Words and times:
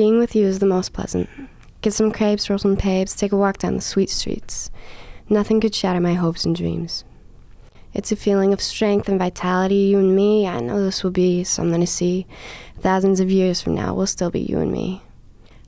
Being 0.00 0.18
with 0.18 0.34
you 0.34 0.46
is 0.46 0.60
the 0.60 0.64
most 0.64 0.94
pleasant. 0.94 1.28
Get 1.82 1.92
some 1.92 2.10
crepes, 2.10 2.48
roll 2.48 2.58
some 2.58 2.74
papes, 2.74 3.14
take 3.14 3.32
a 3.32 3.36
walk 3.36 3.58
down 3.58 3.74
the 3.74 3.82
sweet 3.82 4.08
streets. 4.08 4.70
Nothing 5.28 5.60
could 5.60 5.74
shatter 5.74 6.00
my 6.00 6.14
hopes 6.14 6.46
and 6.46 6.56
dreams. 6.56 7.04
It's 7.92 8.10
a 8.10 8.16
feeling 8.16 8.54
of 8.54 8.62
strength 8.62 9.10
and 9.10 9.18
vitality, 9.18 9.74
you 9.74 9.98
and 9.98 10.16
me. 10.16 10.46
I 10.46 10.60
know 10.60 10.82
this 10.82 11.04
will 11.04 11.10
be 11.10 11.44
something 11.44 11.82
to 11.82 11.86
see. 11.86 12.26
Thousands 12.78 13.20
of 13.20 13.30
years 13.30 13.60
from 13.60 13.74
now, 13.74 13.92
we'll 13.92 14.06
still 14.06 14.30
be 14.30 14.40
you 14.40 14.58
and 14.60 14.72
me. 14.72 15.02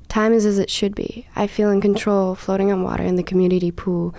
Time 0.09 0.33
is 0.33 0.46
as 0.46 0.59
it 0.59 0.71
should 0.71 0.95
be. 0.95 1.27
I 1.37 1.46
feel 1.46 1.71
in 1.71 1.83
control, 1.83 2.35
floating 2.35 2.73
on 2.73 2.83
water 2.83 3.03
in 3.03 3.17
the 3.17 3.23
community 3.23 3.71
pool 3.71 4.14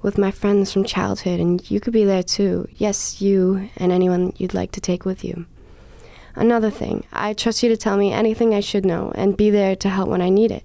with 0.00 0.16
my 0.16 0.30
friends 0.30 0.72
from 0.72 0.84
childhood, 0.84 1.40
and 1.40 1.68
you 1.68 1.80
could 1.80 1.92
be 1.92 2.04
there 2.04 2.22
too. 2.22 2.68
Yes, 2.76 3.20
you 3.20 3.68
and 3.76 3.90
anyone 3.90 4.32
you'd 4.36 4.54
like 4.54 4.70
to 4.70 4.80
take 4.80 5.04
with 5.04 5.24
you. 5.24 5.44
Another 6.36 6.70
thing, 6.70 7.04
I 7.12 7.32
trust 7.32 7.62
you 7.62 7.70
to 7.70 7.78
tell 7.78 7.96
me 7.96 8.12
anything 8.12 8.54
I 8.54 8.60
should 8.60 8.84
know 8.84 9.10
and 9.14 9.36
be 9.36 9.48
there 9.48 9.74
to 9.76 9.88
help 9.88 10.08
when 10.10 10.20
I 10.20 10.28
need 10.28 10.50
it. 10.50 10.64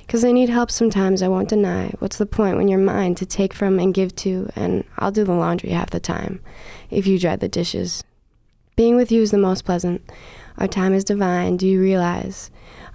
Because 0.00 0.24
I 0.24 0.32
need 0.32 0.48
help 0.48 0.70
sometimes, 0.70 1.22
I 1.22 1.28
won't 1.28 1.48
deny. 1.48 1.92
What's 2.00 2.18
the 2.18 2.26
point 2.26 2.56
when 2.56 2.66
you're 2.66 2.78
mine 2.78 3.14
to 3.14 3.24
take 3.24 3.54
from 3.54 3.78
and 3.78 3.94
give 3.94 4.14
to? 4.16 4.50
And 4.56 4.84
I'll 4.98 5.12
do 5.12 5.24
the 5.24 5.32
laundry 5.32 5.70
half 5.70 5.90
the 5.90 6.00
time, 6.00 6.40
if 6.90 7.06
you 7.06 7.20
dry 7.20 7.36
the 7.36 7.48
dishes. 7.48 8.02
Being 8.74 8.96
with 8.96 9.12
you 9.12 9.22
is 9.22 9.30
the 9.30 9.38
most 9.38 9.64
pleasant. 9.64 10.02
Our 10.58 10.66
time 10.66 10.92
is 10.92 11.04
divine, 11.04 11.56
do 11.56 11.68
you 11.68 11.80
realize? 11.80 12.50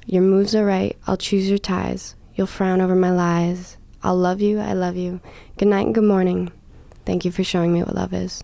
Your 0.05 0.21
moves 0.21 0.53
are 0.53 0.65
right, 0.65 0.97
I'll 1.07 1.17
choose 1.17 1.49
your 1.49 1.57
ties. 1.57 2.15
You'll 2.35 2.45
frown 2.45 2.81
over 2.81 2.95
my 2.95 3.11
lies. 3.11 3.77
I'll 4.03 4.17
love 4.17 4.41
you, 4.41 4.59
I 4.59 4.73
love 4.73 4.95
you. 4.95 5.21
Good 5.57 5.69
night 5.69 5.85
and 5.85 5.95
good 5.95 6.03
morning. 6.03 6.51
Thank 7.05 7.25
you 7.25 7.31
for 7.31 7.43
showing 7.43 7.73
me 7.73 7.83
what 7.83 7.95
love 7.95 8.13
is. 8.13 8.43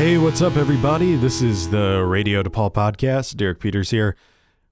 Hey, 0.00 0.16
what's 0.16 0.40
up, 0.40 0.56
everybody? 0.56 1.14
This 1.14 1.42
is 1.42 1.68
the 1.68 2.02
Radio 2.02 2.42
DePaul 2.42 2.72
podcast. 2.72 3.36
Derek 3.36 3.60
Peters 3.60 3.90
here. 3.90 4.16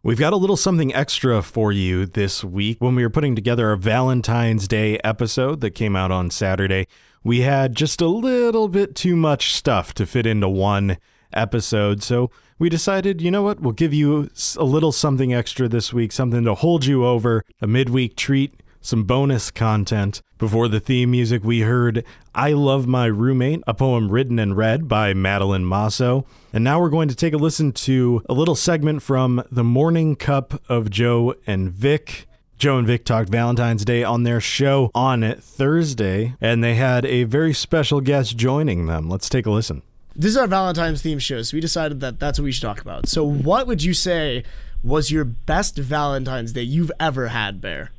We've 0.03 0.19
got 0.19 0.33
a 0.33 0.37
little 0.37 0.57
something 0.57 0.95
extra 0.95 1.43
for 1.43 1.71
you 1.71 2.07
this 2.07 2.43
week. 2.43 2.81
When 2.81 2.95
we 2.95 3.03
were 3.03 3.11
putting 3.11 3.35
together 3.37 3.69
our 3.69 3.77
Valentine's 3.77 4.67
Day 4.67 4.99
episode 5.05 5.61
that 5.61 5.73
came 5.73 5.95
out 5.95 6.11
on 6.11 6.31
Saturday, 6.31 6.89
we 7.23 7.43
had 7.43 7.77
just 7.77 8.01
a 8.01 8.07
little 8.07 8.69
bit 8.69 8.95
too 8.95 9.17
much 9.17 9.53
stuff 9.53 9.93
to 9.95 10.07
fit 10.07 10.25
into 10.25 10.49
one 10.49 10.97
episode. 11.35 12.03
So 12.03 12.31
we 12.59 12.71
decided, 12.71 13.21
you 13.21 13.31
know 13.31 13.43
what? 13.43 13.61
We'll 13.61 13.73
give 13.73 13.93
you 13.93 14.31
a 14.57 14.65
little 14.65 14.93
something 14.93 15.35
extra 15.35 15.69
this 15.69 15.93
week, 15.93 16.11
something 16.11 16.45
to 16.45 16.55
hold 16.55 16.87
you 16.87 17.05
over, 17.05 17.45
a 17.61 17.67
midweek 17.67 18.17
treat 18.17 18.63
some 18.81 19.05
bonus 19.05 19.51
content. 19.51 20.23
Before 20.39 20.69
the 20.69 20.81
theme 20.81 21.11
music, 21.11 21.43
we 21.43 21.61
heard 21.61 22.05
I 22.35 22.53
Love 22.53 22.87
My 22.87 23.07
Roommate, 23.07 23.63
a 23.67 23.75
poem 23.75 24.11
written 24.11 24.39
and 24.39 24.57
read 24.57 24.89
by 24.89 25.15
Madeline 25.15 25.65
Masso. 25.65 26.25
And 26.53 26.63
now 26.63 26.81
we're 26.81 26.89
going 26.89 27.09
to 27.09 27.15
take 27.17 27.35
a 27.35 27.39
listen 27.39 27.73
to 27.73 28.23
a 28.29 28.33
little 28.33 28.55
segment 28.55 29.03
from 29.03 29.43
The 29.51 29.65
Morning 29.65 30.15
Cup 30.17 30.63
of 30.69 30.91
Joe 30.91 31.35
and 31.47 31.71
Vik. 31.71 32.27
Joe 32.57 32.79
and 32.79 32.87
Vik 32.87 33.05
talked 33.05 33.29
Valentine's 33.29 33.85
Day 33.85 34.03
on 34.03 34.23
their 34.25 34.41
show 34.41 34.91
on 34.95 35.35
Thursday, 35.41 36.35
and 36.41 36.63
they 36.63 36.75
had 36.75 37.05
a 37.05 37.25
very 37.25 37.53
special 37.53 38.01
guest 38.01 38.37
joining 38.37 38.87
them. 38.87 39.09
Let's 39.09 39.29
take 39.29 39.47
a 39.47 39.51
listen. 39.51 39.83
This 40.17 40.33
is 40.33 40.37
our 40.37 40.49
Valentine's 40.49 41.01
theme 41.01 41.21
show, 41.21 41.43
so 41.43 41.57
we 41.57 41.61
decided 41.61 42.01
that 42.01 42.19
that's 42.19 42.39
what 42.39 42.45
we 42.45 42.53
should 42.53 42.63
talk 42.63 42.81
about. 42.81 43.09
So, 43.09 43.25
what 43.25 43.69
would 43.69 43.85
you 43.85 43.95
say 43.95 44.43
was 44.83 45.13
your 45.13 45.25
best 45.25 45.77
Valentine's 45.77 46.53
Day 46.53 46.63
you've 46.63 46.91
ever 46.99 47.29
had, 47.29 47.61
Bear? 47.61 47.93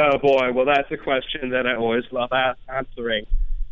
Oh 0.00 0.16
boy, 0.18 0.52
well 0.52 0.64
that's 0.64 0.90
a 0.92 0.96
question 0.96 1.50
that 1.50 1.66
I 1.66 1.74
always 1.74 2.04
love 2.12 2.30
answering. 2.68 3.26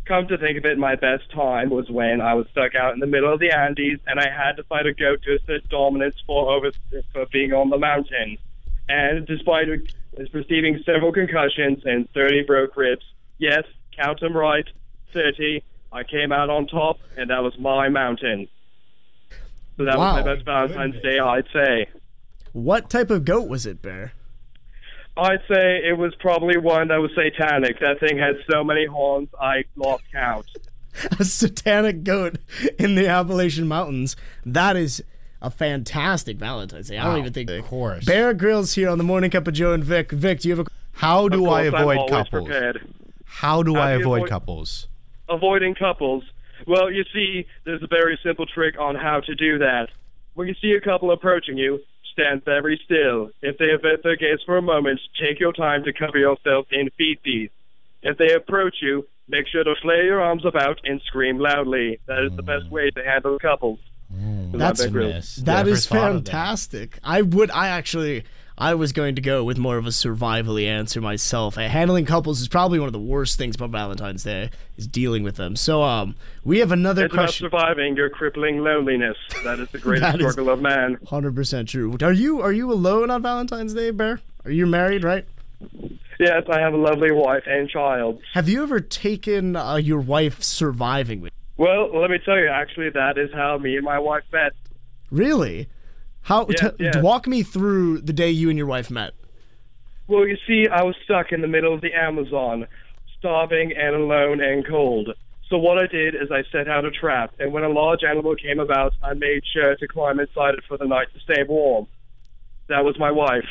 Come 0.06 0.26
to 0.26 0.36
think 0.36 0.58
of 0.58 0.64
it, 0.64 0.76
my 0.76 0.96
best 0.96 1.30
time 1.30 1.70
was 1.70 1.88
when 1.88 2.20
I 2.20 2.34
was 2.34 2.48
stuck 2.50 2.74
out 2.74 2.94
in 2.94 3.00
the 3.00 3.06
middle 3.06 3.32
of 3.32 3.38
the 3.38 3.50
Andes 3.50 4.00
and 4.08 4.18
I 4.18 4.28
had 4.28 4.56
to 4.56 4.64
fight 4.64 4.86
a 4.86 4.92
goat 4.92 5.22
to 5.22 5.36
assert 5.36 5.68
dominance 5.68 6.16
for 6.26 6.52
over 6.52 6.72
for 7.12 7.26
being 7.32 7.52
on 7.52 7.70
the 7.70 7.78
mountain. 7.78 8.38
And 8.88 9.26
despite 9.26 9.68
uh, 9.68 10.24
receiving 10.32 10.82
several 10.84 11.12
concussions 11.12 11.82
and 11.84 12.10
30 12.10 12.42
broke 12.42 12.76
ribs, 12.76 13.04
yes, 13.38 13.64
count 13.96 14.20
them 14.20 14.36
right, 14.36 14.66
30, 15.12 15.62
I 15.92 16.02
came 16.04 16.32
out 16.32 16.50
on 16.50 16.66
top, 16.66 16.98
and 17.16 17.30
that 17.30 17.42
was 17.42 17.58
my 17.58 17.88
mountain. 17.88 18.48
So 19.76 19.84
that 19.84 19.98
wow. 19.98 20.16
was 20.16 20.24
my 20.24 20.34
best 20.34 20.44
Valentine's 20.44 21.02
Day, 21.02 21.18
I'd 21.18 21.48
say. 21.52 21.86
What 22.52 22.90
type 22.90 23.10
of 23.10 23.24
goat 23.24 23.48
was 23.48 23.66
it, 23.66 23.82
Bear? 23.82 24.12
I'd 25.16 25.40
say 25.48 25.82
it 25.84 25.96
was 25.96 26.14
probably 26.16 26.58
one 26.58 26.88
that 26.88 26.98
was 26.98 27.10
satanic. 27.14 27.80
That 27.80 28.00
thing 28.00 28.18
had 28.18 28.36
so 28.50 28.62
many 28.62 28.84
horns, 28.86 29.28
I 29.40 29.64
lost 29.74 30.04
count. 30.12 30.46
a 31.18 31.24
satanic 31.24 32.04
goat 32.04 32.36
in 32.78 32.94
the 32.94 33.06
Appalachian 33.06 33.66
Mountains. 33.66 34.16
That 34.44 34.76
is 34.76 35.02
a 35.40 35.50
fantastic 35.50 36.36
Valentine's 36.36 36.88
Day. 36.88 36.98
I 36.98 37.04
don't 37.04 37.18
even 37.18 37.32
think. 37.32 37.50
Of 37.50 37.66
course. 37.66 38.04
Bear 38.04 38.34
Grylls 38.34 38.74
here 38.74 38.88
on 38.88 38.98
the 38.98 39.04
Morning 39.04 39.30
Cup 39.30 39.46
of 39.46 39.54
Joe 39.54 39.72
and 39.72 39.84
Vik. 39.84 40.12
Vik, 40.12 40.40
do 40.40 40.48
you 40.48 40.56
have 40.56 40.66
a. 40.66 40.70
How 40.92 41.28
do 41.28 41.46
I 41.46 41.62
avoid 41.62 42.08
couples? 42.08 42.46
Prepared. 42.46 42.94
How 43.24 43.62
do 43.62 43.74
How 43.74 43.80
I 43.82 43.94
do 43.94 44.00
avoid, 44.00 44.16
avoid 44.18 44.28
couples? 44.30 44.88
Avoiding 45.28 45.74
couples. 45.74 46.24
Well, 46.66 46.90
you 46.90 47.04
see, 47.12 47.46
there's 47.64 47.82
a 47.82 47.86
very 47.86 48.18
simple 48.22 48.46
trick 48.46 48.78
on 48.78 48.94
how 48.94 49.20
to 49.20 49.34
do 49.34 49.58
that. 49.58 49.88
When 50.34 50.48
you 50.48 50.54
see 50.60 50.72
a 50.72 50.80
couple 50.80 51.10
approaching 51.10 51.58
you, 51.58 51.80
stand 52.18 52.44
very 52.44 52.80
still. 52.84 53.30
If 53.42 53.58
they 53.58 53.70
avert 53.70 54.02
their 54.02 54.16
gaze 54.16 54.40
for 54.44 54.56
a 54.56 54.62
moment, 54.62 55.00
take 55.20 55.38
your 55.38 55.52
time 55.52 55.84
to 55.84 55.92
cover 55.92 56.18
yourself 56.18 56.66
in 56.70 56.88
feces. 56.96 57.50
If 58.02 58.16
they 58.18 58.32
approach 58.32 58.76
you, 58.80 59.06
make 59.28 59.46
sure 59.48 59.64
to 59.64 59.74
flare 59.82 60.04
your 60.04 60.20
arms 60.20 60.44
about 60.44 60.80
and 60.84 61.00
scream 61.02 61.38
loudly. 61.38 61.98
That 62.06 62.24
is 62.24 62.36
the 62.36 62.42
best 62.42 62.70
way 62.70 62.90
to 62.90 63.04
handle 63.04 63.38
couples. 63.38 63.78
Mm, 64.14 64.52
that's 64.52 65.36
that 65.42 65.66
is 65.66 65.86
fantastic. 65.86 66.98
I 67.02 67.22
would 67.22 67.50
I 67.50 67.68
actually 67.68 68.24
I 68.58 68.74
was 68.74 68.92
going 68.92 69.16
to 69.16 69.20
go 69.20 69.44
with 69.44 69.58
more 69.58 69.76
of 69.76 69.86
a 69.86 69.90
survivally 69.90 70.66
answer 70.66 71.00
myself. 71.02 71.58
Uh, 71.58 71.68
handling 71.68 72.06
couples 72.06 72.40
is 72.40 72.48
probably 72.48 72.78
one 72.78 72.86
of 72.86 72.94
the 72.94 72.98
worst 72.98 73.36
things 73.36 73.54
about 73.54 73.70
Valentine's 73.70 74.22
Day 74.22 74.50
is 74.78 74.86
dealing 74.86 75.22
with 75.22 75.36
them. 75.36 75.56
So 75.56 75.82
um, 75.82 76.14
we 76.42 76.60
have 76.60 76.72
another 76.72 77.04
it's 77.04 77.14
question. 77.14 77.46
about 77.46 77.60
surviving 77.60 77.96
your 77.96 78.08
crippling 78.08 78.60
loneliness. 78.60 79.18
That 79.44 79.58
is 79.58 79.68
the 79.70 79.78
greatest 79.78 80.14
struggle 80.18 80.48
of 80.48 80.62
man. 80.62 80.98
Hundred 81.06 81.34
percent 81.34 81.68
true. 81.68 81.98
Are 82.00 82.12
you 82.12 82.40
are 82.40 82.52
you 82.52 82.72
alone 82.72 83.10
on 83.10 83.20
Valentine's 83.20 83.74
Day, 83.74 83.90
Bear? 83.90 84.20
Are 84.46 84.50
you 84.50 84.66
married, 84.66 85.04
right? 85.04 85.26
Yes, 86.18 86.44
I 86.50 86.60
have 86.60 86.72
a 86.72 86.78
lovely 86.78 87.12
wife 87.12 87.42
and 87.46 87.68
child. 87.68 88.20
Have 88.32 88.48
you 88.48 88.62
ever 88.62 88.80
taken 88.80 89.54
uh, 89.54 89.76
your 89.76 90.00
wife 90.00 90.42
surviving 90.42 91.20
with? 91.20 91.32
Well, 91.58 91.98
let 91.98 92.10
me 92.10 92.18
tell 92.24 92.38
you. 92.38 92.48
Actually, 92.48 92.88
that 92.90 93.18
is 93.18 93.30
how 93.34 93.58
me 93.58 93.76
and 93.76 93.84
my 93.84 93.98
wife 93.98 94.24
met. 94.32 94.52
Really? 95.10 95.68
How 96.26 96.44
yes, 96.48 96.60
t- 96.60 96.84
yes. 96.84 96.96
walk 96.96 97.28
me 97.28 97.44
through 97.44 98.00
the 98.00 98.12
day 98.12 98.30
you 98.30 98.48
and 98.48 98.58
your 98.58 98.66
wife 98.66 98.90
met? 98.90 99.14
Well, 100.08 100.26
you 100.26 100.36
see, 100.44 100.66
I 100.66 100.82
was 100.82 100.96
stuck 101.04 101.30
in 101.30 101.40
the 101.40 101.46
middle 101.46 101.72
of 101.72 101.82
the 101.82 101.92
Amazon, 101.94 102.66
starving 103.16 103.72
and 103.76 103.94
alone 103.94 104.40
and 104.40 104.66
cold. 104.66 105.10
So 105.48 105.56
what 105.56 105.78
I 105.78 105.86
did 105.86 106.16
is 106.16 106.32
I 106.32 106.42
set 106.50 106.68
out 106.68 106.84
a 106.84 106.90
trap, 106.90 107.32
and 107.38 107.52
when 107.52 107.62
a 107.62 107.68
large 107.68 108.02
animal 108.02 108.34
came 108.34 108.58
about, 108.58 108.92
I 109.04 109.14
made 109.14 109.42
sure 109.52 109.76
to 109.76 109.86
climb 109.86 110.18
inside 110.18 110.54
it 110.54 110.64
for 110.66 110.76
the 110.76 110.84
night 110.84 111.06
to 111.14 111.20
stay 111.20 111.44
warm. 111.48 111.86
That 112.68 112.84
was 112.84 112.98
my 112.98 113.12
wife. 113.12 113.46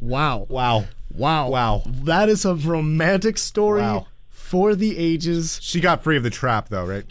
Wow. 0.00 0.46
Wow. 0.48 0.86
Wow. 1.14 1.48
Wow. 1.48 1.82
That 1.86 2.28
is 2.28 2.44
a 2.44 2.56
romantic 2.56 3.38
story 3.38 3.82
wow. 3.82 4.08
for 4.28 4.74
the 4.74 4.98
ages. 4.98 5.60
She 5.62 5.78
got 5.78 6.02
free 6.02 6.16
of 6.16 6.24
the 6.24 6.30
trap 6.30 6.70
though, 6.70 6.84
right? 6.84 7.06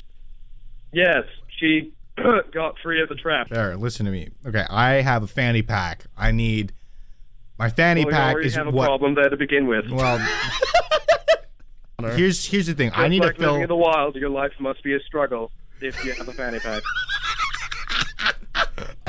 Yes, 0.92 1.24
she 1.58 1.94
got 2.54 2.76
free 2.82 3.02
of 3.02 3.10
the 3.10 3.16
trap. 3.16 3.50
There, 3.50 3.76
listen 3.76 4.06
to 4.06 4.12
me. 4.12 4.30
Okay, 4.46 4.66
I 4.70 5.02
have 5.02 5.24
a 5.24 5.28
fanny 5.28 5.62
pack. 5.62 6.06
I 6.18 6.32
need 6.32 6.74
my 7.58 7.70
fanny 7.70 8.06
well, 8.06 8.14
pack 8.14 8.36
you 8.36 8.42
is 8.42 8.56
have 8.56 8.68
a 8.68 8.72
what, 8.72 8.86
problem 8.86 9.16
there 9.16 9.30
to 9.30 9.38
begin 9.38 9.68
with. 9.68 9.90
Well, 9.90 10.18
here's 12.16 12.46
here's 12.46 12.68
the 12.68 12.74
thing. 12.74 12.90
Just 12.90 13.00
I 13.00 13.08
need 13.08 13.22
like 13.22 13.36
to 13.36 13.42
fill. 13.42 13.56
In 13.56 13.68
the 13.68 13.76
wild, 13.76 14.16
your 14.16 14.30
life 14.30 14.54
must 14.60 14.84
be 14.84 14.94
a 14.94 15.00
struggle 15.02 15.52
if 15.82 16.04
you 16.04 16.14
have 16.14 16.28
a 16.28 16.34
fanny 16.34 16.60
pack. 16.60 16.84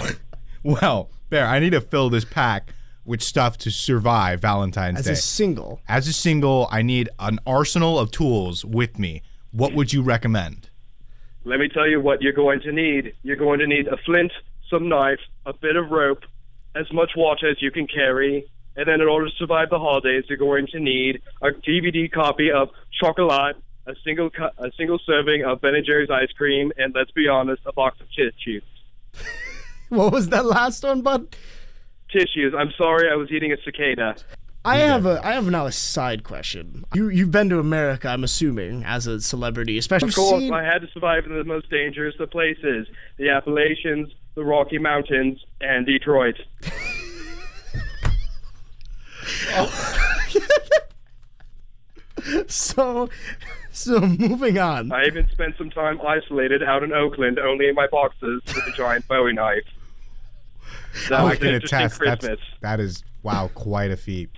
well, 0.62 1.10
there. 1.30 1.46
I 1.46 1.58
need 1.58 1.70
to 1.70 1.80
fill 1.80 2.10
this 2.10 2.24
pack 2.24 2.72
with 3.04 3.22
stuff 3.22 3.56
to 3.58 3.70
survive 3.70 4.40
Valentine's 4.40 4.98
As 5.00 5.04
Day. 5.04 5.12
As 5.12 5.18
a 5.18 5.22
single. 5.22 5.80
As 5.88 6.08
a 6.08 6.12
single, 6.12 6.68
I 6.70 6.82
need 6.82 7.08
an 7.18 7.38
arsenal 7.46 7.98
of 7.98 8.10
tools 8.10 8.64
with 8.64 8.98
me. 8.98 9.22
What 9.52 9.74
would 9.74 9.92
you 9.92 10.02
recommend? 10.02 10.70
Let 11.46 11.60
me 11.60 11.68
tell 11.68 11.86
you 11.88 12.00
what 12.00 12.22
you're 12.22 12.32
going 12.32 12.60
to 12.62 12.72
need. 12.72 13.14
You're 13.22 13.36
going 13.36 13.60
to 13.60 13.68
need 13.68 13.86
a 13.86 13.96
flint, 14.04 14.32
some 14.68 14.88
knife, 14.88 15.20
a 15.46 15.52
bit 15.52 15.76
of 15.76 15.92
rope, 15.92 16.24
as 16.74 16.92
much 16.92 17.12
water 17.16 17.48
as 17.48 17.62
you 17.62 17.70
can 17.70 17.86
carry, 17.86 18.50
and 18.74 18.88
then 18.88 19.00
in 19.00 19.06
order 19.06 19.26
to 19.26 19.36
survive 19.36 19.70
the 19.70 19.78
holidays, 19.78 20.24
you're 20.28 20.38
going 20.38 20.66
to 20.72 20.80
need 20.80 21.22
a 21.40 21.50
DVD 21.50 22.10
copy 22.10 22.50
of 22.50 22.70
Chocolat, 23.00 23.54
a 23.86 23.94
single 24.04 24.28
cu- 24.28 24.50
a 24.58 24.72
single 24.76 24.98
serving 25.06 25.44
of 25.44 25.60
Ben 25.60 25.76
and 25.76 25.86
Jerry's 25.86 26.10
ice 26.10 26.32
cream, 26.36 26.72
and 26.78 26.92
let's 26.96 27.12
be 27.12 27.28
honest, 27.28 27.62
a 27.64 27.72
box 27.72 28.00
of 28.00 28.08
tissues. 28.08 28.64
what 29.88 30.12
was 30.12 30.30
that 30.30 30.46
last 30.46 30.82
one, 30.82 31.02
bud? 31.02 31.36
Tissues. 32.10 32.54
I'm 32.58 32.72
sorry, 32.76 33.08
I 33.08 33.14
was 33.14 33.30
eating 33.30 33.52
a 33.52 33.56
cicada. 33.64 34.16
I 34.66 34.78
have 34.78 35.06
a 35.06 35.24
I 35.24 35.34
have 35.34 35.48
now 35.48 35.66
a 35.66 35.72
side 35.72 36.24
question. 36.24 36.84
You 36.92 37.08
you've 37.08 37.30
been 37.30 37.48
to 37.50 37.60
America, 37.60 38.08
I'm 38.08 38.24
assuming, 38.24 38.82
as 38.82 39.06
a 39.06 39.20
celebrity, 39.20 39.78
especially. 39.78 40.08
Of 40.08 40.16
course, 40.16 40.40
seen... 40.40 40.52
I 40.52 40.64
had 40.64 40.80
to 40.80 40.88
survive 40.88 41.24
in 41.24 41.38
the 41.38 41.44
most 41.44 41.70
dangerous 41.70 42.16
of 42.18 42.32
places: 42.32 42.88
the 43.16 43.30
Appalachians, 43.30 44.12
the 44.34 44.44
Rocky 44.44 44.78
Mountains, 44.78 45.38
and 45.60 45.86
Detroit. 45.86 46.34
so, 52.48 53.08
so 53.70 54.00
moving 54.00 54.58
on. 54.58 54.90
I 54.90 55.06
even 55.06 55.28
spent 55.30 55.56
some 55.56 55.70
time 55.70 56.00
isolated 56.00 56.64
out 56.64 56.82
in 56.82 56.92
Oakland, 56.92 57.38
only 57.38 57.68
in 57.68 57.76
my 57.76 57.86
boxes 57.86 58.42
with 58.46 58.66
a 58.66 58.72
giant 58.76 59.06
Bowie 59.06 59.32
knife. 59.32 59.62
That 61.08 61.20
I 61.20 61.24
was 61.24 61.38
can 61.38 61.46
an 61.46 61.54
interesting 61.54 61.78
attest. 61.78 62.00
That's, 62.00 62.20
Christmas. 62.20 62.40
that 62.62 62.80
is 62.80 63.04
wow, 63.22 63.48
quite 63.54 63.92
a 63.92 63.96
feat. 63.96 64.30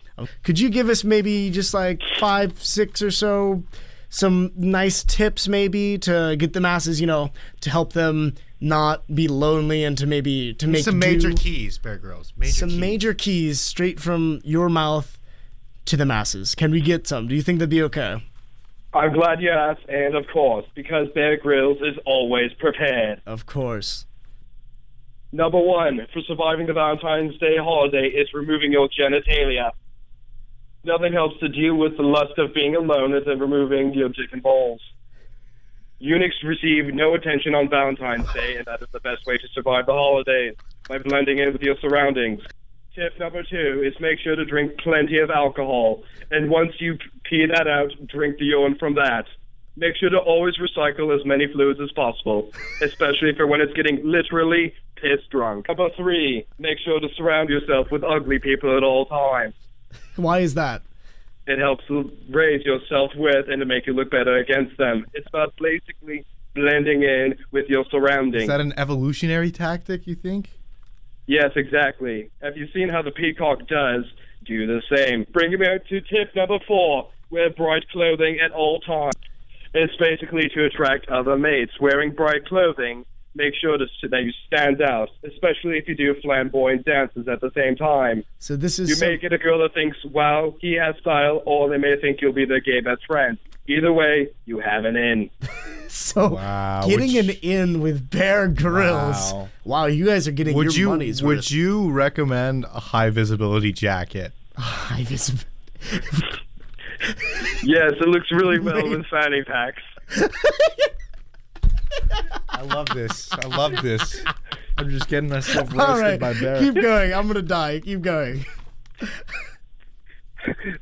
Could 0.43 0.59
you 0.61 0.69
give 0.70 0.88
us 0.88 1.05
maybe 1.05 1.50
just 1.50 1.75
like 1.75 2.00
five, 2.19 2.62
six 2.62 3.03
or 3.03 3.11
so, 3.11 3.62
some 4.09 4.53
nice 4.56 5.05
tips 5.05 5.49
maybe 5.49 5.99
to 5.99 6.37
get 6.38 6.53
the 6.53 6.61
masses, 6.61 7.00
you 7.00 7.06
know, 7.06 7.31
to 7.61 7.70
help 7.70 7.93
them 7.93 8.35
not 8.61 9.05
be 9.15 9.29
lonely 9.29 9.85
and 9.85 9.97
to 9.99 10.06
maybe 10.06 10.53
to 10.55 10.67
make 10.67 10.82
Some 10.85 10.99
major 10.99 11.31
do- 11.31 11.37
keys, 11.37 11.79
Bear 11.79 11.97
Grylls. 11.97 12.32
Major 12.37 12.53
some 12.53 12.69
keys. 12.70 12.79
major 12.79 13.15
keys 13.15 13.61
straight 13.61 14.00
from 14.00 14.41
your 14.44 14.69
mouth 14.69 15.19
to 15.85 15.97
the 15.97 16.05
masses. 16.06 16.55
Can 16.55 16.71
we 16.71 16.81
get 16.81 17.06
some? 17.06 17.29
Do 17.29 17.35
you 17.35 17.43
think 17.43 17.59
that'd 17.61 17.71
be 17.71 17.82
okay? 17.82 18.23
I'm 18.94 19.12
glad 19.12 19.41
you 19.43 19.50
asked, 19.50 19.87
and 19.88 20.14
of 20.17 20.26
course, 20.32 20.64
because 20.75 21.09
Bear 21.14 21.37
Grylls 21.37 21.76
is 21.82 21.97
always 22.06 22.53
prepared. 22.55 23.21
Of 23.26 23.44
course. 23.47 24.06
Number 25.31 25.59
one 25.61 26.06
for 26.12 26.23
surviving 26.23 26.67
the 26.67 26.73
Valentine's 26.73 27.37
Day 27.38 27.59
holiday 27.59 28.06
is 28.09 28.29
removing 28.32 28.73
your 28.73 28.88
genitalia. 28.88 29.71
Nothing 30.88 31.12
helps 31.12 31.38
to 31.40 31.50
deal 31.50 31.75
with 31.75 31.99
the 31.99 32.02
lust 32.02 32.38
of 32.38 32.55
being 32.55 32.75
alone 32.75 33.12
than 33.12 33.38
removing 33.38 33.93
your 33.93 34.08
dick 34.08 34.32
and 34.32 34.43
balls. 34.43 34.81
Eunuchs 35.99 36.43
receive 36.43 36.94
no 36.94 37.12
attention 37.12 37.55
on 37.55 37.69
Valentine's 37.69 38.32
Day, 38.32 38.56
and 38.56 38.64
that 38.64 38.81
is 38.81 38.88
the 38.90 39.00
best 39.00 39.26
way 39.26 39.37
to 39.37 39.46
survive 39.49 39.85
the 39.85 39.93
holidays 39.93 40.55
by 40.88 40.96
blending 40.96 41.40
in 41.40 41.52
with 41.52 41.61
your 41.61 41.76
surroundings. 41.82 42.40
Tip 42.94 43.19
number 43.19 43.43
two 43.43 43.82
is 43.85 44.00
make 44.00 44.19
sure 44.19 44.35
to 44.35 44.46
drink 44.46 44.79
plenty 44.79 45.19
of 45.19 45.29
alcohol, 45.29 46.05
and 46.31 46.49
once 46.49 46.73
you 46.81 46.96
pee 47.25 47.44
that 47.44 47.69
out, 47.69 47.90
drink 48.06 48.38
the 48.38 48.46
urine 48.46 48.79
from 48.79 48.94
that. 48.94 49.26
Make 49.76 49.94
sure 49.96 50.08
to 50.08 50.17
always 50.17 50.55
recycle 50.56 51.14
as 51.14 51.23
many 51.26 51.52
fluids 51.52 51.81
as 51.82 51.93
possible, 51.93 52.50
especially 52.81 53.35
for 53.37 53.46
when 53.46 53.61
it's 53.61 53.75
getting 53.75 54.00
literally 54.02 54.73
piss 54.96 55.20
drunk. 55.31 55.69
Number 55.69 55.90
three, 55.99 56.46
make 56.58 56.79
sure 56.79 56.99
to 56.99 57.08
surround 57.14 57.50
yourself 57.50 57.90
with 57.90 58.02
ugly 58.02 58.38
people 58.38 58.75
at 58.75 58.82
all 58.82 59.05
times. 59.05 59.52
Why 60.17 60.40
is 60.40 60.55
that? 60.55 60.82
It 61.46 61.58
helps 61.58 61.85
raise 62.29 62.64
your 62.64 62.81
self 62.88 63.14
worth 63.17 63.49
and 63.49 63.61
to 63.61 63.67
make 63.67 63.87
you 63.87 63.94
look 63.94 64.11
better 64.11 64.37
against 64.37 64.76
them. 64.76 65.06
It's 65.14 65.26
about 65.29 65.55
basically 65.56 66.26
blending 66.55 67.02
in 67.02 67.37
with 67.52 67.67
your 67.69 67.85
surroundings. 67.90 68.43
Is 68.43 68.49
that 68.49 68.61
an 68.61 68.75
evolutionary 68.76 69.50
tactic? 69.50 70.06
You 70.06 70.14
think? 70.14 70.50
Yes, 71.26 71.52
exactly. 71.56 72.31
Have 72.43 72.56
you 72.56 72.69
seen 72.75 72.88
how 72.88 73.02
the 73.02 73.11
peacock 73.11 73.67
does? 73.67 74.05
Do 74.44 74.67
the 74.67 74.82
same. 74.94 75.26
Bring 75.32 75.58
me 75.58 75.67
out 75.67 75.85
to 75.88 76.00
tip 76.00 76.35
number 76.35 76.58
four. 76.67 77.08
Wear 77.31 77.50
bright 77.50 77.88
clothing 77.90 78.38
at 78.40 78.50
all 78.52 78.81
times. 78.81 79.14
It's 79.75 79.94
basically 79.96 80.49
to 80.55 80.64
attract 80.64 81.08
other 81.08 81.37
mates. 81.37 81.73
Wearing 81.81 82.12
bright 82.12 82.46
clothing 82.46 83.05
make 83.38 83.55
sure 83.58 83.79
to, 83.79 83.87
that 84.11 84.23
you 84.23 84.32
stand 84.46 84.82
out, 84.82 85.08
especially 85.25 85.79
if 85.79 85.88
you 85.88 85.94
do 85.94 86.14
flamboyant 86.20 86.85
dances 86.85 87.26
at 87.29 87.40
the 87.40 87.50
same 87.55 87.75
time. 87.76 88.25
So 88.38 88.55
this 88.56 88.79
is 88.79 88.90
You 88.90 88.96
some- 88.96 89.08
may 89.08 89.17
get 89.17 89.32
a 89.32 89.38
girl 89.38 89.58
that 89.61 89.73
thinks, 89.73 89.96
wow, 90.05 90.55
he 90.61 90.75
has 90.75 90.94
style, 91.00 91.43
or 91.46 91.70
they 91.70 91.79
may 91.79 91.96
think 92.00 92.20
you'll 92.20 92.32
be 92.35 92.44
their 92.44 92.61
gay 92.61 92.81
best 92.81 93.06
friend. 93.06 93.38
Either 93.67 93.93
way, 93.93 94.29
you 94.46 94.58
have 94.61 94.85
an 94.85 94.96
in. 94.96 95.31
so 95.88 96.29
Wow, 96.35 96.87
getting 96.87 97.14
which- 97.26 97.37
an 97.43 97.49
in 97.49 97.81
with 97.81 98.11
Bear 98.11 98.49
Grylls. 98.49 99.32
Wow. 99.32 99.49
Wow. 99.64 99.87
you 99.87 100.06
guys 100.06 100.26
are 100.29 100.32
getting 100.32 100.55
Would 100.56 100.75
your 100.76 100.81
you 100.85 100.88
money's 100.88 101.23
would 101.23 101.37
worth. 101.38 101.50
you 101.50 101.90
recommend 101.90 102.64
a 102.64 102.81
high 102.81 103.11
visibility 103.11 103.73
jacket? 103.73 104.32
High 104.56 105.05
vis- 105.05 105.44
Yes, 107.62 107.93
it 108.00 108.08
looks 108.08 108.31
really 108.32 108.58
well 108.58 108.88
with 108.90 109.06
fanny 109.06 109.43
packs. 109.44 109.82
I 112.59 112.63
love 112.63 112.89
this. 112.89 113.31
I 113.33 113.47
love 113.47 113.83
this. 113.83 114.21
I'm 114.79 114.91
just 114.91 115.07
getting 115.09 115.31
myself 115.31 115.73
roasted 115.73 115.81
All 115.81 116.01
right, 116.01 116.19
by 116.19 116.33
Bear. 116.35 116.59
keep 116.59 116.75
going. 116.75 117.15
I'm 117.15 117.29
gonna 117.29 117.41
die. 117.41 117.79
Keep 117.79 118.03
going. 118.03 118.45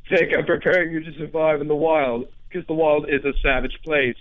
Jake, 0.08 0.32
I'm 0.36 0.46
preparing 0.46 0.92
you 0.92 1.04
to 1.04 1.12
survive 1.18 1.60
in 1.60 1.68
the 1.68 1.74
wild, 1.74 2.28
because 2.48 2.66
the 2.66 2.72
wild 2.72 3.10
is 3.10 3.22
a 3.26 3.32
savage 3.42 3.78
place. 3.84 4.16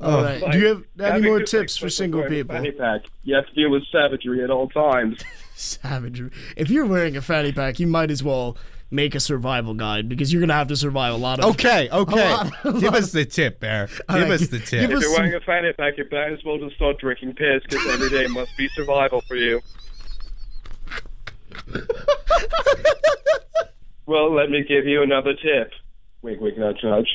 All 0.00 0.20
oh. 0.20 0.22
right. 0.22 0.40
Like, 0.40 0.52
Do 0.52 0.58
you 0.60 0.66
have 0.66 0.84
any 1.00 1.26
more 1.26 1.42
tips 1.42 1.76
for 1.76 1.88
single 1.88 2.20
wearing 2.20 2.34
people? 2.34 2.54
Fanny 2.54 2.70
pack. 2.70 3.02
You 3.24 3.34
have 3.34 3.46
to 3.46 3.54
deal 3.54 3.70
with 3.70 3.82
savagery 3.90 4.44
at 4.44 4.50
all 4.50 4.68
times. 4.68 5.18
Savagery. 5.56 6.30
If 6.56 6.70
you're 6.70 6.86
wearing 6.86 7.16
a 7.16 7.20
fanny 7.20 7.50
pack, 7.52 7.80
you 7.80 7.88
might 7.88 8.12
as 8.12 8.22
well 8.22 8.56
make 8.92 9.14
a 9.14 9.20
survival 9.20 9.74
guide 9.74 10.08
because 10.08 10.32
you're 10.32 10.40
gonna 10.40 10.52
have 10.54 10.68
to 10.68 10.76
survive 10.76 11.14
a 11.14 11.16
lot 11.16 11.38
of. 11.40 11.46
Okay, 11.54 11.88
okay. 11.92 12.30
lot- 12.32 12.52
Give 12.80 12.94
us 12.94 13.12
the 13.12 13.24
tip, 13.24 13.58
Bear. 13.60 13.88
All 14.08 14.16
Give 14.18 14.28
right, 14.28 14.32
us 14.40 14.48
the 14.48 14.58
tip. 14.58 14.84
If 14.84 14.90
you're 14.90 15.00
some- 15.02 15.12
wearing 15.14 15.34
a 15.34 15.40
fanny 15.40 15.72
pack, 15.72 15.98
you 15.98 16.06
might 16.10 16.32
as 16.32 16.44
well 16.44 16.58
just 16.58 16.76
start 16.76 16.98
drinking 16.98 17.34
piss, 17.34 17.62
because 17.68 17.86
every 17.86 18.10
day 18.10 18.26
must 18.28 18.56
be 18.56 18.68
survival 18.74 19.22
for 19.22 19.36
you. 19.36 19.60
well, 24.06 24.32
let 24.34 24.50
me 24.50 24.62
give 24.66 24.86
you 24.86 25.02
another 25.02 25.34
tip. 25.34 25.72
Wink, 26.22 26.40
wink, 26.40 26.58
nudge, 26.58 26.78
nudge. 26.82 27.08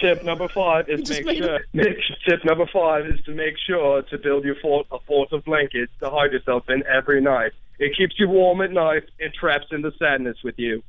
Tip 0.00 0.24
number 0.24 0.46
five 0.48 0.88
is 0.88 1.08
make 1.08 1.38
sure. 1.38 1.60
Make, 1.72 1.96
tip 2.28 2.44
number 2.44 2.66
five 2.72 3.06
is 3.06 3.20
to 3.24 3.32
make 3.32 3.54
sure 3.66 4.02
to 4.02 4.18
build 4.18 4.44
your 4.44 4.56
fort 4.56 4.86
a 4.92 4.98
fort 5.06 5.32
of 5.32 5.42
blankets 5.44 5.92
to 6.00 6.10
hide 6.10 6.32
yourself 6.32 6.68
in 6.68 6.82
every 6.86 7.20
night. 7.22 7.52
It 7.78 7.96
keeps 7.96 8.14
you 8.18 8.28
warm 8.28 8.60
at 8.60 8.72
night. 8.72 9.04
It 9.18 9.32
traps 9.34 9.66
in 9.70 9.80
the 9.82 9.92
sadness 9.98 10.36
with 10.44 10.58
you. 10.58 10.82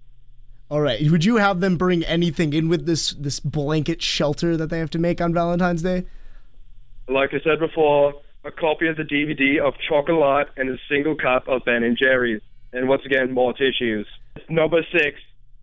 All 0.69 0.81
right. 0.81 0.99
Would 1.09 1.23
you 1.23 1.37
have 1.37 1.61
them 1.61 1.77
bring 1.77 2.03
anything 2.03 2.53
in 2.53 2.67
with 2.67 2.85
this 2.85 3.11
this 3.13 3.39
blanket 3.39 4.01
shelter 4.01 4.57
that 4.57 4.69
they 4.69 4.79
have 4.79 4.89
to 4.91 4.99
make 4.99 5.21
on 5.21 5.33
Valentine's 5.33 5.81
Day? 5.81 6.05
Like 7.07 7.33
I 7.33 7.39
said 7.41 7.59
before, 7.59 8.13
a 8.43 8.51
copy 8.51 8.87
of 8.87 8.97
the 8.97 9.03
DVD 9.03 9.59
of 9.65 9.75
Chocolat 9.87 10.49
and 10.57 10.69
a 10.69 10.77
single 10.89 11.15
cup 11.15 11.47
of 11.47 11.63
Ben 11.63 11.83
and 11.83 11.97
Jerry's. 11.97 12.41
And 12.73 12.89
once 12.89 13.03
again, 13.05 13.33
more 13.33 13.53
tissues. 13.53 14.07
Number 14.49 14.85
six, 14.91 15.19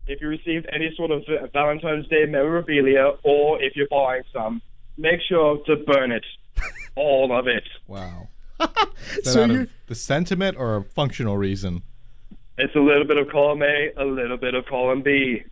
if 0.06 0.21
you 0.21 0.29
received 0.29 0.67
any 0.73 0.93
sort 0.97 1.11
of 1.11 1.23
Valentine's 1.53 2.09
Day 2.09 2.25
memorabilia 2.27 3.12
or 3.23 3.62
if 3.62 3.77
you're 3.77 3.89
buying 3.91 4.23
some, 4.33 4.62
make 4.97 5.21
sure 5.29 5.59
to 5.67 5.77
burn 5.77 6.13
it. 6.13 6.25
All 6.96 7.37
of 7.37 7.46
it. 7.46 7.65
Wow. 7.87 8.29
Is 8.61 9.25
that 9.25 9.25
So 9.25 9.44
out 9.44 9.51
of 9.51 9.70
the 9.87 9.94
sentiment 9.94 10.56
or 10.56 10.77
a 10.77 10.82
functional 10.84 11.37
reason? 11.37 11.82
It's 12.58 12.75
a 12.75 12.81
little 12.81 13.05
bit 13.05 13.17
of 13.17 13.29
column 13.31 13.63
A, 13.63 13.91
a 13.96 14.05
little 14.05 14.37
bit 14.37 14.55
of 14.55 14.65
column 14.67 15.03
B. 15.03 15.43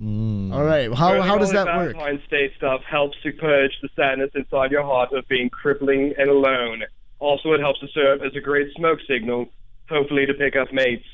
Mm. 0.00 0.52
all 0.54 0.64
right. 0.64 0.92
How 0.92 1.10
Burning 1.10 1.22
how 1.26 1.38
does 1.38 1.54
all 1.54 1.64
that 1.64 1.76
work? 1.76 1.94
Valentine's 1.96 2.28
Day 2.30 2.52
stuff 2.56 2.80
helps 2.88 3.16
to 3.22 3.32
purge 3.32 3.72
the 3.82 3.88
sadness 3.94 4.30
inside 4.34 4.70
your 4.70 4.82
heart 4.84 5.12
of 5.12 5.26
being 5.28 5.50
crippling 5.50 6.14
and 6.18 6.30
alone. 6.30 6.82
Also, 7.18 7.52
it 7.52 7.60
helps 7.60 7.80
to 7.80 7.88
serve 7.88 8.22
as 8.22 8.34
a 8.34 8.40
great 8.40 8.68
smoke 8.74 8.98
signal, 9.06 9.46
hopefully 9.88 10.24
to 10.26 10.34
pick 10.34 10.56
up 10.56 10.72
mates. 10.72 11.04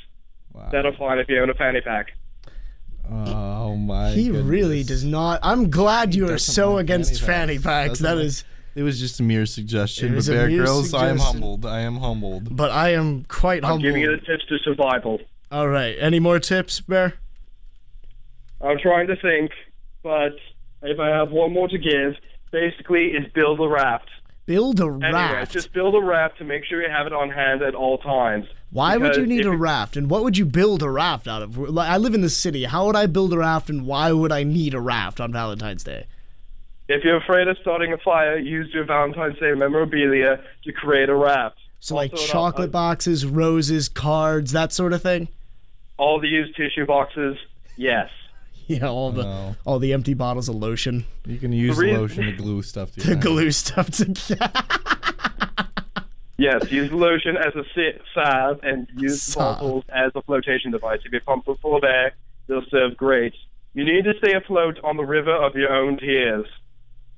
Wow. 0.54 0.68
That'll 0.72 0.96
fine 0.96 1.18
if 1.18 1.28
you 1.28 1.40
own 1.42 1.50
a 1.50 1.54
fanny 1.54 1.80
pack. 1.80 2.12
Oh 3.10 3.74
my. 3.76 4.10
He 4.10 4.26
goodness. 4.26 4.44
really 4.44 4.82
does 4.84 5.04
not. 5.04 5.40
I'm 5.42 5.70
glad 5.70 6.14
you 6.14 6.28
are 6.30 6.38
so 6.38 6.74
like 6.74 6.82
against 6.84 7.20
fanny 7.20 7.56
fanny 7.56 7.58
packs. 7.58 7.88
packs. 7.88 7.98
That 8.00 8.14
Doesn't 8.14 8.26
is. 8.26 8.44
It 8.74 8.82
was 8.82 9.00
just 9.00 9.18
a 9.18 9.22
mere 9.24 9.44
suggestion, 9.44 10.06
It 10.06 10.10
but 10.10 10.16
was 10.16 10.28
a 10.28 10.32
Bear 10.34 10.46
mere 10.48 10.58
Grylls, 10.62 10.94
I 10.94 11.08
am 11.08 11.18
humbled. 11.18 11.66
I 11.66 11.80
am 11.80 11.96
humbled. 11.96 12.54
But 12.54 12.70
I 12.70 12.90
am 12.90 13.24
quite 13.24 13.64
I'm 13.64 13.70
humbled. 13.70 13.82
giving 13.82 14.02
you 14.02 14.10
the 14.12 14.18
tips 14.24 14.44
to 14.46 14.58
survival. 14.58 15.18
All 15.50 15.68
right. 15.68 15.96
Any 15.98 16.20
more 16.20 16.38
tips, 16.38 16.80
Bear? 16.80 17.14
I'm 18.60 18.78
trying 18.78 19.06
to 19.06 19.16
think, 19.16 19.52
but 20.02 20.32
if 20.82 20.98
I 20.98 21.08
have 21.08 21.30
one 21.30 21.52
more 21.52 21.68
to 21.68 21.78
give, 21.78 22.14
basically 22.50 23.06
is 23.08 23.30
build 23.32 23.60
a 23.60 23.68
raft. 23.68 24.08
Build 24.46 24.80
a 24.80 24.84
Anyway, 24.84 25.10
raft. 25.12 25.52
just 25.52 25.72
build 25.72 25.94
a 25.94 26.00
raft 26.00 26.38
to 26.38 26.44
make 26.44 26.64
sure 26.64 26.82
you 26.82 26.88
have 26.90 27.06
it 27.06 27.12
on 27.12 27.30
hand 27.30 27.62
at 27.62 27.74
all 27.74 27.98
times. 27.98 28.46
Why 28.70 28.96
would 28.96 29.16
you 29.16 29.26
need 29.26 29.46
a 29.46 29.56
raft? 29.56 29.96
And 29.96 30.10
what 30.10 30.24
would 30.24 30.36
you 30.36 30.44
build 30.44 30.82
a 30.82 30.90
raft 30.90 31.28
out 31.28 31.42
of? 31.42 31.56
Like, 31.58 31.88
I 31.90 31.96
live 31.98 32.14
in 32.14 32.20
the 32.22 32.30
city. 32.30 32.64
How 32.64 32.86
would 32.86 32.96
I 32.96 33.06
build 33.06 33.32
a 33.32 33.38
raft 33.38 33.70
and 33.70 33.86
why 33.86 34.12
would 34.12 34.32
I 34.32 34.42
need 34.42 34.74
a 34.74 34.80
raft 34.80 35.20
on 35.20 35.32
Valentine's 35.32 35.84
Day? 35.84 36.06
If 36.88 37.04
you're 37.04 37.18
afraid 37.18 37.46
of 37.48 37.58
starting 37.60 37.92
a 37.92 37.98
fire, 37.98 38.38
use 38.38 38.72
your 38.72 38.84
Valentine's 38.84 39.38
Day 39.38 39.52
memorabilia 39.52 40.42
to 40.64 40.72
create 40.72 41.10
a 41.10 41.14
raft. 41.14 41.58
So, 41.80 41.94
like 41.94 42.12
Also, 42.12 42.26
chocolate 42.26 42.70
uh, 42.70 42.72
boxes, 42.72 43.24
roses, 43.26 43.88
cards, 43.88 44.52
that 44.52 44.72
sort 44.72 44.92
of 44.94 45.02
thing? 45.02 45.28
All 45.98 46.20
the 46.20 46.28
used 46.28 46.56
tissue 46.56 46.86
boxes, 46.86 47.36
yes. 47.76 48.10
Yeah, 48.70 48.88
all 48.88 49.12
the 49.12 49.24
Wow. 49.24 49.56
all 49.64 49.78
the 49.78 49.92
empty 49.94 50.12
bottles 50.14 50.48
of 50.50 50.54
lotion, 50.56 51.04
You 51.24 51.38
can 51.38 51.52
use 51.52 51.74
The 51.76 51.82
reason- 51.84 52.00
lotion 52.02 52.24
to 52.26 52.32
glue 52.32 52.60
stuff 52.62 52.92
to 52.92 53.00
the 53.00 53.06
your 53.06 53.14
hand. 53.16 53.22
glue 53.22 53.50
stuff 53.50 53.90
to 53.92 54.04
Yes, 56.36 56.70
use 56.70 56.92
lotion 56.92 57.36
as 57.36 57.54
a 57.56 57.64
sit 57.74 58.00
salve 58.14 58.60
and 58.62 58.86
use 58.96 59.22
Salve. 59.22 59.58
bottles 59.58 59.84
as 59.88 60.12
a 60.14 60.22
flotation 60.22 60.70
device. 60.70 61.00
If 61.04 61.12
you 61.12 61.20
pump 61.20 61.48
it 61.48 61.58
full 61.60 61.76
of 61.76 61.84
air, 61.84 62.14
They'll 62.46 62.62
serve 62.70 62.96
great. 62.96 63.34
You 63.74 63.84
need 63.84 64.04
to 64.04 64.14
stay 64.18 64.32
afloat 64.34 64.78
on 64.82 64.96
the 64.96 65.04
river 65.04 65.34
of 65.34 65.54
your 65.54 65.70
own 65.70 65.98
tears. 65.98 66.46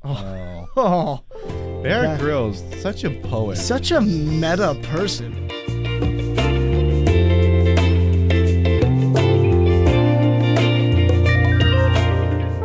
Oh. 0.02 0.66
Oh, 0.76 1.22
oh. 1.34 1.82
Bear 1.84 2.02
That- 2.02 2.18
Grylls, 2.20 2.64
such 2.82 3.04
a 3.04 3.10
poet. 3.10 3.56
such 3.56 3.92
a 3.92 4.00
meta 4.00 4.76
person. 4.82 5.48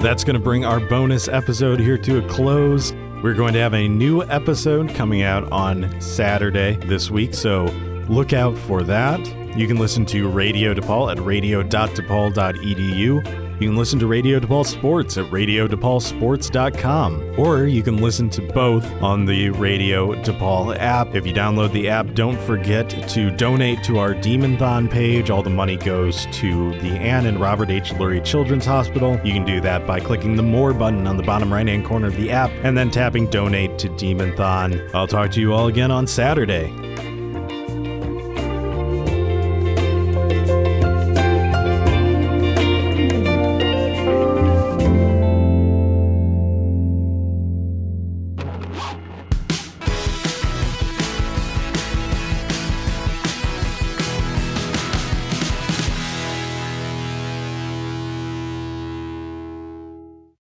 That's 0.05 0.23
going 0.23 0.35
to 0.35 0.39
bring 0.39 0.63
our 0.65 0.79
bonus 0.79 1.27
episode 1.27 1.79
here 1.79 1.97
to 1.97 2.23
a 2.23 2.29
close. 2.29 2.93
We're 3.23 3.33
going 3.33 3.55
to 3.55 3.59
have 3.59 3.73
a 3.73 3.87
new 3.87 4.21
episode 4.21 4.93
coming 4.93 5.23
out 5.23 5.51
on 5.51 5.99
Saturday 5.99 6.75
this 6.75 7.09
week, 7.09 7.33
so 7.33 7.65
look 8.07 8.31
out 8.31 8.55
for 8.55 8.83
that. 8.83 9.19
You 9.57 9.65
can 9.65 9.77
listen 9.77 10.05
to 10.05 10.29
Radio 10.29 10.75
DePaul 10.75 11.11
at 11.11 11.19
radio.depaul.edu. 11.19 13.44
You 13.59 13.69
can 13.69 13.77
listen 13.77 13.99
to 13.99 14.07
Radio 14.07 14.39
DePaul 14.39 14.65
Sports 14.65 15.17
at 15.17 15.25
radiodepaulsports.com. 15.31 17.35
Or 17.37 17.63
you 17.63 17.83
can 17.83 17.97
listen 17.97 18.29
to 18.31 18.41
both 18.41 18.85
on 19.01 19.25
the 19.25 19.49
Radio 19.51 20.13
DePaul 20.15 20.77
app. 20.77 21.15
If 21.15 21.25
you 21.25 21.33
download 21.33 21.71
the 21.71 21.87
app, 21.87 22.13
don't 22.13 22.39
forget 22.41 22.89
to 23.09 23.31
donate 23.31 23.81
to 23.83 23.97
our 23.97 24.13
Demonthon 24.13 24.91
page. 24.91 25.29
All 25.29 25.41
the 25.41 25.49
money 25.49 25.77
goes 25.77 26.25
to 26.33 26.77
the 26.79 26.97
Anne 26.97 27.27
and 27.27 27.39
Robert 27.39 27.69
H. 27.69 27.91
Lurie 27.91 28.23
Children's 28.23 28.65
Hospital. 28.65 29.19
You 29.23 29.33
can 29.33 29.45
do 29.45 29.61
that 29.61 29.87
by 29.87 29.99
clicking 29.99 30.35
the 30.35 30.43
More 30.43 30.73
button 30.73 31.07
on 31.07 31.17
the 31.17 31.23
bottom 31.23 31.51
right 31.51 31.67
hand 31.67 31.85
corner 31.85 32.07
of 32.07 32.15
the 32.17 32.31
app 32.31 32.51
and 32.63 32.77
then 32.77 32.91
tapping 32.91 33.29
Donate 33.29 33.77
to 33.79 33.89
Demonthon. 33.89 34.93
I'll 34.93 35.07
talk 35.07 35.31
to 35.31 35.39
you 35.39 35.53
all 35.53 35.67
again 35.67 35.91
on 35.91 36.07
Saturday. 36.07 36.94